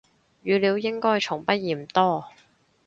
[0.43, 2.25] 語料應該從不嫌多